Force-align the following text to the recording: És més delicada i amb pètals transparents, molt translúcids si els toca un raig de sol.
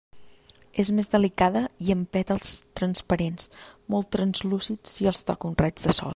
És 0.83 0.89
més 0.99 1.09
delicada 1.11 1.61
i 1.89 1.93
amb 1.95 2.09
pètals 2.17 2.55
transparents, 2.81 3.47
molt 3.97 4.11
translúcids 4.17 4.97
si 4.99 5.11
els 5.15 5.25
toca 5.31 5.53
un 5.53 5.61
raig 5.65 5.85
de 5.87 5.97
sol. 6.01 6.09